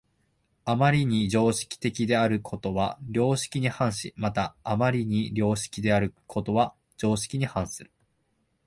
[0.65, 7.91] 余りに常識的であることは良識に反し、また余りに良識的であることは常識に反する。